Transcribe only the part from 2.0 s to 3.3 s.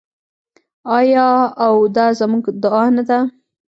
زموږ دعا نه ده؟